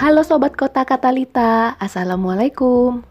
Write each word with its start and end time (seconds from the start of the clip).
Halo 0.00 0.24
Sobat 0.24 0.56
Kota 0.56 0.88
Katalita, 0.88 1.76
Assalamualaikum. 1.76 3.04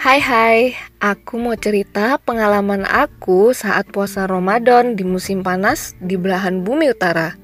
Hai 0.00 0.24
hai, 0.24 0.72
aku 1.04 1.36
mau 1.36 1.52
cerita 1.60 2.16
pengalaman 2.24 2.88
aku 2.88 3.52
saat 3.52 3.92
puasa 3.92 4.24
Ramadan 4.24 4.96
di 4.96 5.04
musim 5.04 5.44
panas 5.44 5.92
di 6.00 6.16
belahan 6.16 6.64
bumi 6.64 6.88
utara. 6.88 7.36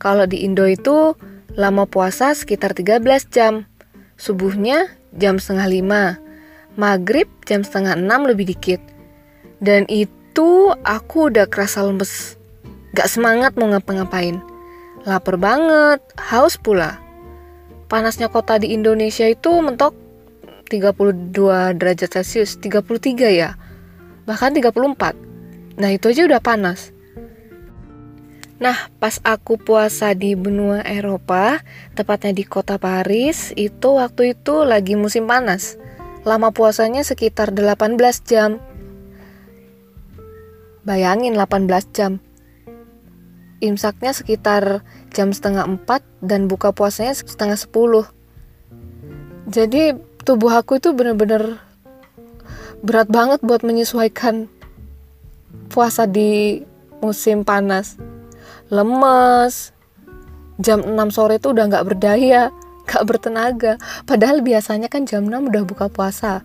Kalau 0.00 0.24
di 0.24 0.40
Indo 0.40 0.64
itu 0.64 1.20
lama 1.52 1.84
puasa 1.84 2.32
sekitar 2.32 2.72
13 2.72 3.28
jam. 3.28 3.68
Subuhnya 4.16 4.88
jam 5.12 5.36
setengah 5.36 5.68
lima, 5.68 6.02
maghrib 6.80 7.28
jam 7.44 7.60
setengah 7.60 7.92
enam 7.92 8.24
lebih 8.24 8.48
dikit. 8.56 8.80
Dan 9.60 9.84
itu 9.92 10.23
aku 10.82 11.30
udah 11.30 11.46
kerasa 11.46 11.86
lemes, 11.86 12.34
gak 12.96 13.06
semangat 13.06 13.54
mau 13.54 13.70
ngapa-ngapain. 13.70 14.42
Lapar 15.04 15.36
banget, 15.36 16.00
haus 16.16 16.56
pula. 16.56 16.98
Panasnya 17.92 18.32
kota 18.32 18.56
di 18.56 18.72
Indonesia 18.72 19.28
itu 19.28 19.52
mentok 19.60 19.92
32 20.72 21.76
derajat 21.76 22.10
Celcius, 22.18 22.56
33 22.56 23.28
ya. 23.30 23.54
Bahkan 24.24 24.56
34. 24.56 25.14
Nah, 25.76 25.90
itu 25.92 26.08
aja 26.08 26.24
udah 26.24 26.40
panas. 26.40 26.94
Nah, 28.62 28.88
pas 28.96 29.20
aku 29.26 29.60
puasa 29.60 30.16
di 30.16 30.32
benua 30.32 30.80
Eropa, 30.80 31.60
tepatnya 31.92 32.32
di 32.32 32.48
kota 32.48 32.80
Paris, 32.80 33.52
itu 33.60 34.00
waktu 34.00 34.32
itu 34.32 34.64
lagi 34.64 34.96
musim 34.96 35.28
panas. 35.28 35.76
Lama 36.24 36.48
puasanya 36.48 37.04
sekitar 37.04 37.52
18 37.52 38.00
jam. 38.24 38.56
Bayangin 40.84 41.32
18 41.32 41.96
jam. 41.96 42.20
Imsaknya 43.64 44.12
sekitar 44.12 44.84
jam 45.16 45.32
setengah 45.32 45.64
4 45.64 46.04
dan 46.20 46.44
buka 46.44 46.76
puasanya 46.76 47.16
setengah 47.16 47.56
10. 47.56 48.04
Jadi 49.48 49.96
tubuh 50.28 50.52
aku 50.52 50.76
itu 50.76 50.92
bener-bener 50.92 51.56
berat 52.84 53.08
banget 53.08 53.40
buat 53.40 53.64
menyesuaikan 53.64 54.52
puasa 55.72 56.04
di 56.04 56.60
musim 57.00 57.48
panas. 57.48 57.96
Lemes. 58.68 59.72
Jam 60.60 60.84
6 60.84 61.16
sore 61.16 61.40
itu 61.40 61.56
udah 61.56 61.64
nggak 61.64 61.86
berdaya 61.88 62.52
nggak 62.92 63.04
bertenaga. 63.08 63.72
Padahal 64.04 64.44
biasanya 64.44 64.92
kan 64.92 65.08
jam 65.08 65.32
6 65.32 65.48
udah 65.48 65.64
buka 65.64 65.88
puasa. 65.88 66.44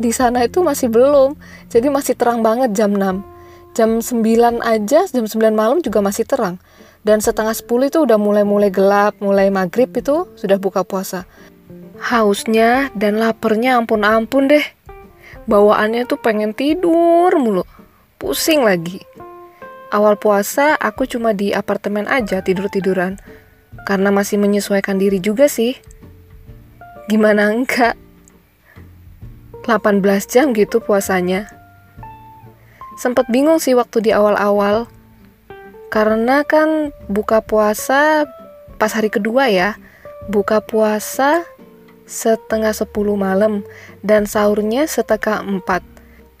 Di 0.00 0.16
sana 0.16 0.48
itu 0.48 0.64
masih 0.64 0.88
belum 0.88 1.36
jadi 1.68 1.92
masih 1.92 2.16
terang 2.16 2.40
banget 2.40 2.72
jam 2.72 2.96
6 2.96 3.29
jam 3.72 4.02
9 4.02 4.60
aja 4.60 5.00
jam 5.06 5.24
9 5.26 5.54
malam 5.54 5.78
juga 5.80 6.02
masih 6.02 6.26
terang 6.26 6.58
dan 7.06 7.22
setengah 7.22 7.54
10 7.56 7.90
itu 7.90 7.98
udah 8.04 8.18
mulai-mulai 8.20 8.68
gelap 8.68 9.16
mulai 9.22 9.48
maghrib 9.48 9.88
itu 9.94 10.28
sudah 10.36 10.60
buka 10.60 10.84
puasa 10.84 11.24
Hausnya 12.00 12.88
dan 12.96 13.20
laparnya 13.20 13.76
ampun-ampun 13.76 14.48
deh. 14.48 14.64
Bawaannya 15.44 16.08
tuh 16.08 16.16
pengen 16.16 16.56
tidur 16.56 17.28
mulu. 17.36 17.68
Pusing 18.16 18.64
lagi. 18.64 19.04
Awal 19.92 20.16
puasa 20.16 20.80
aku 20.80 21.04
cuma 21.04 21.36
di 21.36 21.52
apartemen 21.52 22.08
aja 22.08 22.40
tidur-tiduran. 22.40 23.20
Karena 23.84 24.08
masih 24.08 24.40
menyesuaikan 24.40 24.96
diri 24.96 25.20
juga 25.20 25.44
sih. 25.44 25.76
Gimana 27.12 27.52
enggak? 27.52 28.00
18 29.68 30.00
jam 30.24 30.56
gitu 30.56 30.80
puasanya. 30.80 31.52
Sempet 33.00 33.32
bingung 33.32 33.56
sih 33.56 33.72
waktu 33.72 34.04
di 34.04 34.10
awal-awal. 34.12 34.84
Karena 35.88 36.44
kan 36.44 36.92
buka 37.08 37.40
puasa 37.40 38.28
pas 38.76 38.92
hari 38.92 39.08
kedua 39.08 39.48
ya. 39.48 39.80
Buka 40.28 40.60
puasa 40.60 41.48
setengah 42.04 42.76
sepuluh 42.76 43.16
malam 43.16 43.64
dan 44.04 44.28
sahurnya 44.28 44.84
setengah 44.84 45.40
empat. 45.40 45.80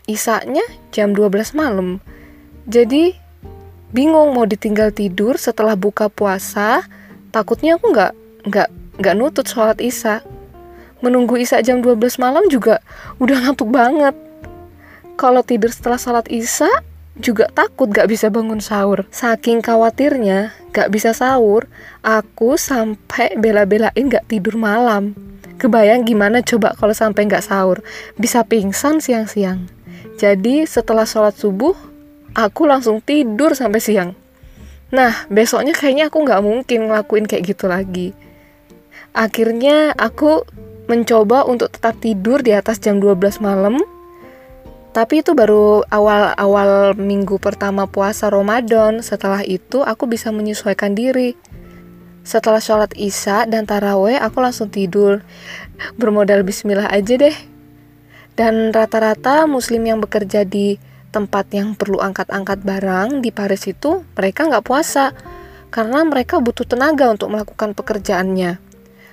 Isaknya 0.04 0.60
jam 0.92 1.16
12 1.16 1.56
malam. 1.56 1.96
Jadi 2.68 3.16
bingung 3.96 4.36
mau 4.36 4.44
ditinggal 4.44 4.92
tidur 4.92 5.40
setelah 5.40 5.80
buka 5.80 6.12
puasa. 6.12 6.84
Takutnya 7.32 7.80
aku 7.80 7.88
nggak 7.88 8.12
nggak 8.52 8.68
nggak 9.00 9.14
nutut 9.16 9.48
sholat 9.48 9.80
isya. 9.80 10.20
Menunggu 11.00 11.40
isya 11.40 11.64
jam 11.64 11.80
12 11.80 12.20
malam 12.20 12.44
juga 12.52 12.84
udah 13.16 13.48
ngantuk 13.48 13.72
banget. 13.72 14.12
Kalau 15.20 15.44
tidur 15.44 15.68
setelah 15.68 16.00
sholat 16.00 16.32
isya 16.32 16.72
juga 17.20 17.52
takut 17.52 17.92
gak 17.92 18.08
bisa 18.08 18.32
bangun 18.32 18.64
sahur. 18.64 19.04
Saking 19.12 19.60
khawatirnya 19.60 20.56
gak 20.72 20.88
bisa 20.88 21.12
sahur, 21.12 21.68
aku 22.00 22.56
sampai 22.56 23.36
bela-belain 23.36 24.08
gak 24.08 24.32
tidur 24.32 24.56
malam. 24.56 25.12
Kebayang 25.60 26.08
gimana 26.08 26.40
coba 26.40 26.72
kalau 26.72 26.96
sampai 26.96 27.28
nggak 27.28 27.44
sahur, 27.44 27.84
bisa 28.16 28.48
pingsan 28.48 29.04
siang-siang. 29.04 29.68
Jadi 30.16 30.64
setelah 30.64 31.04
sholat 31.04 31.36
subuh, 31.36 31.76
aku 32.32 32.64
langsung 32.64 33.04
tidur 33.04 33.52
sampai 33.52 33.76
siang. 33.76 34.16
Nah, 34.88 35.28
besoknya 35.28 35.76
kayaknya 35.76 36.08
aku 36.08 36.24
nggak 36.24 36.40
mungkin 36.40 36.88
ngelakuin 36.88 37.28
kayak 37.28 37.44
gitu 37.44 37.68
lagi. 37.68 38.16
Akhirnya 39.12 39.92
aku 40.00 40.48
mencoba 40.88 41.44
untuk 41.44 41.68
tetap 41.76 42.00
tidur 42.00 42.40
di 42.40 42.56
atas 42.56 42.80
jam 42.80 42.96
12 42.96 43.44
malam. 43.44 43.99
Tapi 44.90 45.22
itu 45.22 45.38
baru 45.38 45.86
awal-awal 45.86 46.98
minggu 46.98 47.38
pertama 47.38 47.86
puasa 47.86 48.26
Ramadan. 48.26 49.02
Setelah 49.06 49.46
itu 49.46 49.86
aku 49.86 50.10
bisa 50.10 50.34
menyesuaikan 50.34 50.98
diri 50.98 51.38
setelah 52.20 52.60
sholat 52.60 52.92
isya 53.00 53.48
dan 53.48 53.64
taraweh, 53.64 54.20
aku 54.20 54.44
langsung 54.44 54.68
tidur. 54.68 55.24
Bermodal 55.96 56.44
bismillah 56.44 56.92
aja 56.92 57.16
deh. 57.16 57.36
Dan 58.36 58.72
rata-rata 58.72 59.48
muslim 59.48 59.84
yang 59.88 59.98
bekerja 60.00 60.44
di 60.44 60.76
tempat 61.10 61.50
yang 61.50 61.74
perlu 61.74 61.98
angkat-angkat 61.98 62.62
barang 62.62 63.24
di 63.24 63.32
Paris 63.32 63.66
itu, 63.66 64.04
mereka 64.14 64.46
nggak 64.46 64.64
puasa. 64.64 65.16
Karena 65.72 66.04
mereka 66.04 66.38
butuh 66.38 66.68
tenaga 66.68 67.08
untuk 67.08 67.32
melakukan 67.32 67.72
pekerjaannya. 67.72 68.60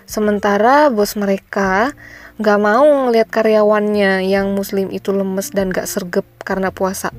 Sementara 0.08 0.88
bos 0.92 1.16
mereka 1.20 1.92
nggak 2.38 2.60
mau 2.62 2.86
ngelihat 3.08 3.30
karyawannya 3.34 4.26
yang 4.30 4.54
muslim 4.54 4.94
itu 4.94 5.10
lemes 5.10 5.50
dan 5.50 5.74
gak 5.74 5.90
sergap 5.90 6.26
karena 6.46 6.70
puasa 6.70 7.10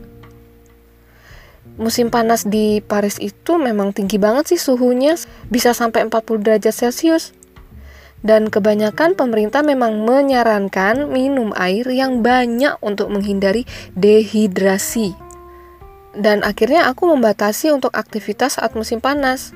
musim 1.78 2.10
panas 2.10 2.42
di 2.44 2.82
Paris 2.82 3.16
itu 3.22 3.56
memang 3.56 3.94
tinggi 3.94 4.18
banget 4.18 4.52
sih 4.52 4.60
suhunya, 4.60 5.14
bisa 5.48 5.72
sampai 5.72 6.04
40 6.10 6.42
derajat 6.42 6.74
Celcius. 6.74 7.32
Dan 8.18 8.50
kebanyakan 8.50 9.14
pemerintah 9.14 9.62
memang 9.62 10.02
menyarankan 10.02 11.06
minum 11.06 11.54
air 11.54 11.86
yang 11.86 12.18
banyak 12.18 12.74
untuk 12.82 13.14
menghindari 13.14 13.62
dehidrasi. 13.94 15.14
Dan 16.18 16.42
akhirnya 16.42 16.90
aku 16.90 17.06
membatasi 17.14 17.70
untuk 17.70 17.94
aktivitas 17.94 18.58
saat 18.58 18.74
musim 18.74 18.98
panas. 18.98 19.54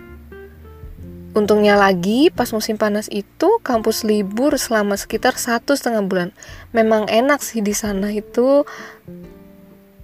Untungnya 1.32 1.81
lagi, 1.81 2.28
pas 2.28 2.53
musim 2.53 2.76
panas 2.76 3.09
itu 3.09 3.56
kampus 3.65 4.04
libur 4.04 4.53
selama 4.60 5.00
sekitar 5.00 5.32
satu 5.41 5.72
setengah 5.72 6.04
bulan. 6.04 6.28
Memang 6.76 7.09
enak 7.09 7.41
sih 7.41 7.65
di 7.65 7.72
sana 7.72 8.12
itu 8.12 8.69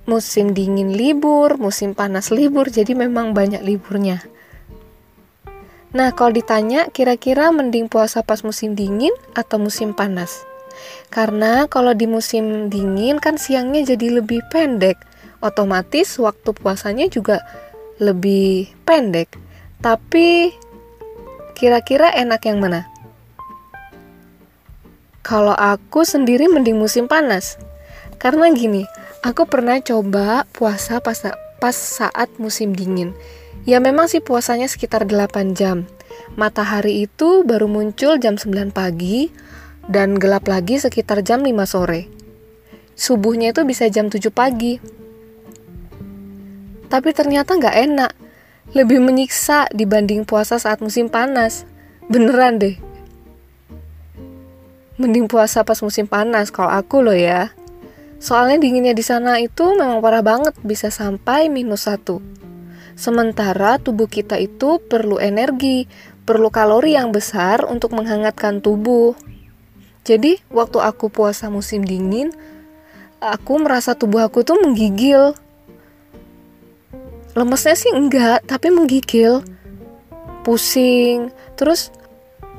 musim 0.09 0.56
dingin 0.56 0.97
libur, 0.97 1.61
musim 1.61 1.93
panas 1.93 2.33
libur, 2.33 2.72
jadi 2.72 2.97
memang 2.97 3.37
banyak 3.37 3.61
liburnya. 3.61 4.25
Nah, 5.93 6.16
kalau 6.16 6.33
ditanya 6.33 6.89
kira-kira 6.89 7.53
mending 7.53 7.93
puasa 7.93 8.25
pas 8.25 8.41
musim 8.41 8.72
dingin 8.72 9.12
atau 9.37 9.60
musim 9.60 9.93
panas? 9.93 10.49
Karena 11.12 11.69
kalau 11.69 11.93
di 11.93 12.09
musim 12.09 12.72
dingin 12.72 13.21
kan 13.21 13.36
siangnya 13.36 13.84
jadi 13.84 14.21
lebih 14.24 14.48
pendek, 14.48 14.97
otomatis 15.45 16.16
waktu 16.16 16.57
puasanya 16.57 17.09
juga 17.13 17.45
lebih 18.01 18.72
pendek. 18.89 19.28
Tapi 19.84 20.53
kira-kira 21.59 22.15
enak 22.15 22.47
yang 22.47 22.63
mana? 22.63 22.87
Kalau 25.27 25.53
aku 25.59 26.07
sendiri 26.07 26.47
mending 26.47 26.78
musim 26.78 27.10
panas. 27.10 27.59
Karena 28.22 28.49
gini, 28.55 28.87
Aku 29.19 29.51
pernah 29.51 29.83
coba 29.83 30.47
puasa 30.55 31.03
pas, 31.03 31.19
pas 31.59 31.75
saat 31.75 32.31
musim 32.39 32.71
dingin. 32.71 33.19
Ya 33.66 33.83
memang 33.83 34.07
sih 34.07 34.22
puasanya 34.22 34.71
sekitar 34.71 35.10
8 35.10 35.59
jam. 35.59 35.91
Matahari 36.39 37.03
itu 37.03 37.43
baru 37.43 37.66
muncul 37.66 38.22
jam 38.22 38.39
9 38.39 38.71
pagi 38.71 39.27
dan 39.91 40.15
gelap 40.22 40.47
lagi 40.47 40.78
sekitar 40.78 41.27
jam 41.27 41.43
5 41.43 41.51
sore. 41.66 42.07
Subuhnya 42.95 43.51
itu 43.51 43.66
bisa 43.66 43.91
jam 43.91 44.07
7 44.07 44.31
pagi. 44.31 44.78
Tapi 46.87 47.10
ternyata 47.10 47.59
nggak 47.59 47.77
enak. 47.91 48.13
Lebih 48.76 49.00
menyiksa 49.00 49.68
dibanding 49.72 50.28
puasa 50.28 50.60
saat 50.60 50.84
musim 50.84 51.09
panas. 51.09 51.65
Beneran 52.12 52.60
deh. 52.60 52.76
Mending 54.98 55.30
puasa 55.30 55.62
pas 55.62 55.78
musim 55.80 56.04
panas 56.04 56.53
kalau 56.53 56.68
aku 56.68 57.00
loh 57.00 57.15
ya. 57.15 57.54
Soalnya 58.18 58.59
dinginnya 58.59 58.98
di 58.98 59.04
sana 59.06 59.38
itu 59.38 59.78
memang 59.78 60.03
parah 60.03 60.26
banget, 60.26 60.59
bisa 60.66 60.91
sampai 60.91 61.47
minus 61.47 61.86
satu. 61.86 62.18
Sementara 62.98 63.78
tubuh 63.78 64.10
kita 64.10 64.34
itu 64.42 64.82
perlu 64.82 65.22
energi, 65.22 65.86
perlu 66.26 66.50
kalori 66.50 66.98
yang 66.98 67.14
besar 67.14 67.62
untuk 67.62 67.94
menghangatkan 67.94 68.59
tubuh. 68.59 69.14
Jadi, 70.03 70.42
waktu 70.50 70.82
aku 70.82 71.06
puasa 71.06 71.47
musim 71.47 71.86
dingin, 71.86 72.34
aku 73.22 73.62
merasa 73.62 73.94
tubuh 73.94 74.26
aku 74.26 74.42
tuh 74.42 74.59
menggigil. 74.59 75.38
Lemesnya 77.36 77.77
sih 77.77 77.92
enggak, 77.92 78.45
tapi 78.48 78.72
menggigil. 78.72 79.45
Pusing, 80.47 81.28
terus 81.60 81.92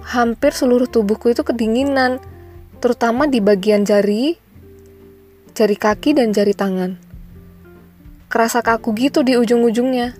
hampir 0.05 0.53
seluruh 0.53 0.85
tubuhku 0.85 1.33
itu 1.33 1.41
kedinginan, 1.41 2.21
terutama 2.77 3.25
di 3.25 3.41
bagian 3.41 3.81
jari, 3.81 4.37
jari 5.57 5.77
kaki 5.77 6.17
dan 6.17 6.29
jari 6.29 6.53
tangan. 6.53 7.01
Kerasa 8.29 8.61
kaku 8.61 8.93
gitu 8.93 9.25
di 9.25 9.33
ujung-ujungnya. 9.33 10.13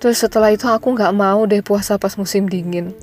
Terus 0.00 0.18
setelah 0.22 0.48
itu 0.50 0.64
aku 0.64 0.96
nggak 0.96 1.12
mau 1.12 1.44
deh 1.44 1.60
puasa 1.60 2.00
pas 2.00 2.16
musim 2.16 2.48
dingin. 2.48 2.96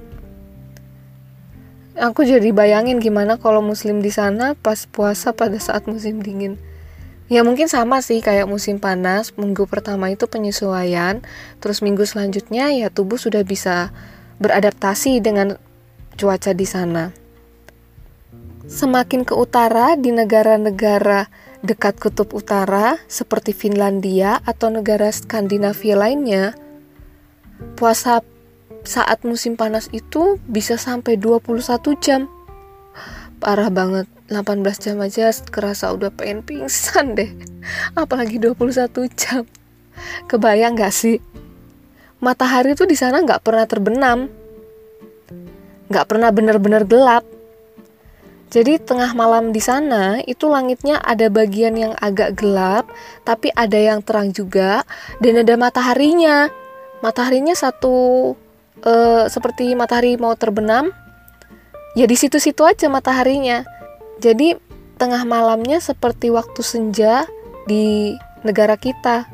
Aku 1.96 2.28
jadi 2.28 2.52
bayangin 2.52 3.00
gimana 3.00 3.40
kalau 3.40 3.64
muslim 3.64 4.04
di 4.04 4.12
sana 4.12 4.52
pas 4.60 4.84
puasa 4.84 5.32
pada 5.32 5.56
saat 5.56 5.88
musim 5.88 6.20
dingin. 6.20 6.60
Ya 7.25 7.42
mungkin 7.42 7.66
sama 7.66 8.06
sih 8.06 8.22
kayak 8.22 8.45
musim 8.45 8.77
panas, 8.77 9.33
minggu 9.33 9.66
pertama 9.66 10.13
itu 10.13 10.30
penyesuaian, 10.30 11.25
terus 11.57 11.81
minggu 11.81 12.06
selanjutnya 12.06 12.69
ya 12.69 12.94
tubuh 12.94 13.18
sudah 13.18 13.42
bisa 13.42 13.89
beradaptasi 14.38 15.25
dengan 15.25 15.57
cuaca 16.22 16.54
di 16.54 16.68
sana. 16.69 17.10
Semakin 18.69 19.25
ke 19.25 19.33
utara 19.33 19.98
di 19.98 20.13
negara-negara 20.13 21.30
dekat 21.66 21.98
kutub 21.98 22.30
utara 22.38 23.01
seperti 23.10 23.57
Finlandia 23.57 24.38
atau 24.45 24.69
negara 24.69 25.10
Skandinavia 25.10 25.98
lainnya, 25.98 26.54
puasa 27.74 28.22
saat 28.86 29.25
musim 29.25 29.57
panas 29.57 29.89
itu 29.89 30.38
bisa 30.45 30.77
sampai 30.77 31.18
21 31.18 31.98
jam. 31.98 32.30
Parah 33.42 33.74
banget, 33.74 34.06
18 34.25 34.66
jam 34.81 34.98
aja 35.06 35.30
kerasa 35.54 35.94
udah 35.94 36.10
pengen 36.10 36.42
pingsan 36.42 37.13
deh. 37.13 37.30
Apalagi 37.94 38.42
21 38.42 39.06
jam. 39.13 39.45
Kebayang 40.25 40.74
gak 40.74 40.94
sih? 40.94 41.22
Matahari 42.18 42.74
tuh 42.74 42.89
di 42.89 42.98
sana 42.98 43.22
nggak 43.22 43.45
pernah 43.45 43.69
terbenam. 43.69 44.25
Nggak 45.94 46.06
pernah 46.10 46.33
bener-bener 46.33 46.81
gelap. 46.89 47.22
Jadi 48.50 48.81
tengah 48.81 49.12
malam 49.13 49.51
di 49.51 49.60
sana 49.60 50.24
itu 50.24 50.48
langitnya 50.48 50.98
ada 51.04 51.27
bagian 51.27 51.75
yang 51.75 51.94
agak 52.00 52.39
gelap, 52.39 52.88
tapi 53.27 53.51
ada 53.51 53.75
yang 53.75 54.00
terang 54.00 54.31
juga 54.31 54.88
dan 55.19 55.44
ada 55.44 55.54
mataharinya 55.60 56.48
mataharinya 57.04 57.51
satu 57.51 58.33
uh, 58.81 59.25
seperti 59.27 59.75
matahari 59.75 60.16
mau 60.16 60.33
terbenam 60.33 60.89
ya 61.94 62.07
di 62.07 62.16
situ-situ 62.16 62.63
aja 62.63 62.88
mataharinya 62.88 63.75
jadi 64.20 64.60
tengah 64.96 65.28
malamnya 65.28 65.84
seperti 65.84 66.32
waktu 66.32 66.62
senja 66.64 67.28
di 67.68 68.16
negara 68.46 68.80
kita 68.80 69.28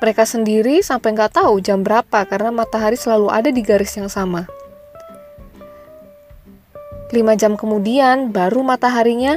mereka 0.00 0.24
sendiri 0.24 0.80
sampai 0.80 1.12
nggak 1.12 1.36
tahu 1.36 1.60
jam 1.60 1.84
berapa 1.84 2.24
karena 2.24 2.48
matahari 2.48 2.96
selalu 2.96 3.28
ada 3.28 3.52
di 3.52 3.60
garis 3.60 3.92
yang 4.00 4.08
sama. 4.08 4.48
5 7.12 7.20
jam 7.36 7.52
kemudian 7.60 8.32
baru 8.32 8.64
mataharinya 8.64 9.36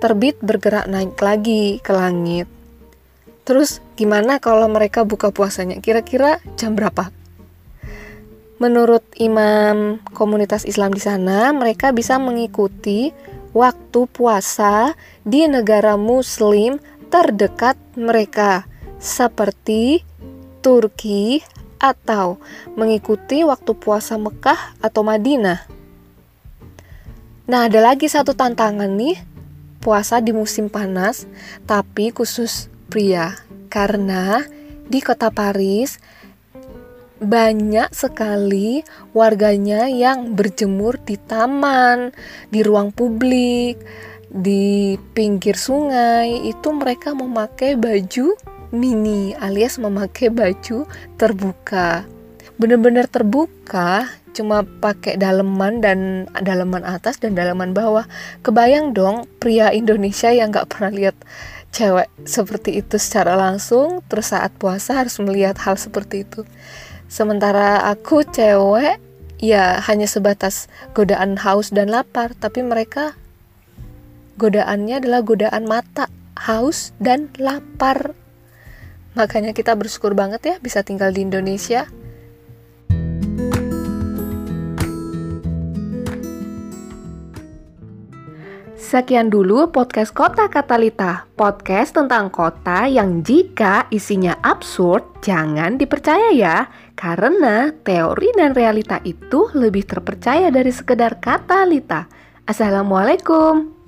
terbit 0.00 0.40
bergerak 0.40 0.88
naik 0.88 1.18
lagi 1.20 1.76
ke 1.84 1.92
langit. 1.92 2.48
Terus 3.44 3.84
gimana 3.98 4.40
kalau 4.40 4.64
mereka 4.70 5.04
buka 5.04 5.28
puasanya? 5.28 5.82
Kira-kira 5.84 6.40
jam 6.56 6.72
berapa? 6.72 7.12
Menurut 8.62 9.02
imam 9.18 9.98
komunitas 10.14 10.62
Islam 10.62 10.94
di 10.94 11.02
sana, 11.02 11.50
mereka 11.50 11.90
bisa 11.90 12.16
mengikuti 12.22 13.10
waktu 13.52 14.08
puasa 14.08 14.96
di 15.22 15.44
negara 15.48 15.96
muslim 15.96 16.80
terdekat 17.12 17.76
mereka 17.94 18.64
seperti 18.96 20.04
Turki 20.64 21.44
atau 21.82 22.38
mengikuti 22.78 23.42
waktu 23.42 23.74
puasa 23.74 24.14
Mekah 24.16 24.78
atau 24.78 25.02
Madinah. 25.02 25.66
Nah, 27.42 27.66
ada 27.66 27.82
lagi 27.82 28.06
satu 28.06 28.38
tantangan 28.38 28.86
nih, 28.86 29.18
puasa 29.82 30.22
di 30.22 30.30
musim 30.30 30.70
panas, 30.70 31.26
tapi 31.66 32.14
khusus 32.14 32.70
pria 32.86 33.34
karena 33.66 34.46
di 34.86 35.02
kota 35.02 35.34
Paris 35.34 35.98
banyak 37.22 37.94
sekali 37.94 38.82
warganya 39.14 39.86
yang 39.86 40.34
berjemur 40.34 40.98
di 41.02 41.16
taman, 41.16 42.10
di 42.50 42.60
ruang 42.66 42.90
publik, 42.90 43.78
di 44.28 44.98
pinggir 45.16 45.54
sungai. 45.54 46.44
Itu 46.50 46.74
mereka 46.74 47.14
memakai 47.14 47.78
baju 47.78 48.34
mini 48.72 49.36
alias 49.36 49.76
memakai 49.76 50.32
baju 50.32 50.88
terbuka. 51.20 52.08
Benar-benar 52.56 53.06
terbuka, 53.08 54.08
cuma 54.32 54.64
pakai 54.64 55.20
daleman 55.20 55.84
dan 55.84 56.24
daleman 56.40 56.82
atas 56.82 57.20
dan 57.20 57.36
daleman 57.36 57.76
bawah. 57.76 58.08
Kebayang 58.40 58.96
dong 58.96 59.28
pria 59.38 59.70
Indonesia 59.70 60.32
yang 60.32 60.50
nggak 60.50 60.72
pernah 60.72 60.92
lihat 60.92 61.16
cewek 61.72 62.08
seperti 62.28 62.84
itu 62.84 63.00
secara 63.00 63.32
langsung 63.32 64.04
terus 64.06 64.30
saat 64.30 64.52
puasa 64.60 65.00
harus 65.00 65.16
melihat 65.24 65.56
hal 65.64 65.80
seperti 65.80 66.28
itu 66.28 66.44
sementara 67.12 67.84
aku 67.92 68.24
cewek 68.24 68.96
ya 69.36 69.76
hanya 69.84 70.08
sebatas 70.08 70.72
godaan 70.96 71.36
haus 71.36 71.68
dan 71.68 71.92
lapar. 71.92 72.32
Tapi 72.32 72.64
mereka 72.64 73.12
godaannya 74.40 75.04
adalah 75.04 75.20
godaan 75.20 75.68
mata 75.68 76.08
haus 76.40 76.96
dan 76.96 77.28
lapar. 77.36 78.16
Makanya 79.12 79.52
kita 79.52 79.76
bersyukur 79.76 80.16
banget 80.16 80.40
ya 80.40 80.54
bisa 80.64 80.80
tinggal 80.80 81.12
di 81.12 81.28
Indonesia 81.28 81.84
Sekian 88.92 89.32
dulu 89.32 89.72
podcast 89.72 90.12
Kota 90.12 90.52
Katalita, 90.52 91.24
podcast 91.32 91.96
tentang 91.96 92.28
kota 92.28 92.84
yang 92.84 93.24
jika 93.24 93.88
isinya 93.88 94.36
absurd 94.44 95.24
jangan 95.24 95.80
dipercaya 95.80 96.28
ya, 96.28 96.68
karena 96.92 97.72
teori 97.72 98.36
dan 98.36 98.52
realita 98.52 99.00
itu 99.00 99.48
lebih 99.56 99.88
terpercaya 99.88 100.52
dari 100.52 100.68
sekedar 100.68 101.24
kata 101.24 101.64
Lita. 101.64 102.04
Assalamualaikum. 102.44 103.81